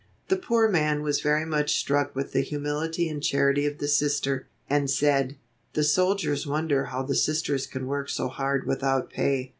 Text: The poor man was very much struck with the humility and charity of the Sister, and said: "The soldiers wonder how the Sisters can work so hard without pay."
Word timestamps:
The 0.29 0.35
poor 0.35 0.67
man 0.67 1.03
was 1.03 1.21
very 1.21 1.45
much 1.45 1.77
struck 1.77 2.15
with 2.15 2.31
the 2.31 2.41
humility 2.41 3.07
and 3.07 3.21
charity 3.21 3.67
of 3.67 3.77
the 3.77 3.87
Sister, 3.87 4.47
and 4.67 4.89
said: 4.89 5.37
"The 5.73 5.83
soldiers 5.83 6.47
wonder 6.47 6.85
how 6.85 7.03
the 7.03 7.13
Sisters 7.13 7.67
can 7.67 7.85
work 7.85 8.09
so 8.09 8.27
hard 8.27 8.65
without 8.65 9.11
pay." 9.11 9.49